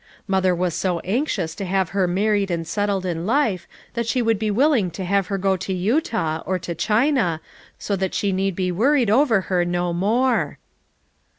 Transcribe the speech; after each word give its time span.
Mother 0.27 0.55
was 0.55 0.73
so 0.73 0.97
anxious 1.01 1.53
to 1.53 1.63
have 1.63 1.89
her 1.89 2.07
married 2.07 2.49
and 2.49 2.65
settled 2.67 3.05
in 3.05 3.27
life 3.27 3.67
that 3.93 4.07
she 4.07 4.19
would 4.19 4.39
be 4.39 4.49
willing 4.49 4.89
to 4.89 5.03
have 5.05 5.27
her 5.27 5.37
go 5.37 5.55
to 5.57 5.73
Utah, 5.73 6.41
or 6.47 6.57
to 6.57 6.73
China, 6.73 7.39
so 7.77 7.95
that 7.95 8.15
she 8.15 8.31
need 8.31 8.55
be 8.55 8.71
worried 8.71 9.11
over 9.11 9.41
her 9.41 9.63
no 9.63 9.93
more. 9.93 10.57